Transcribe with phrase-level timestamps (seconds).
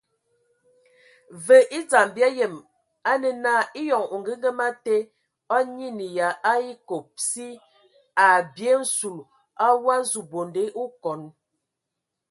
[1.49, 2.55] Və e dzam bia yəm
[3.11, 4.95] a nə na, eyɔŋ ongəgəma te
[5.55, 9.17] a nyiinə ya a ekob si,a bye nsul
[9.65, 11.21] o wa zu bonde okɔn.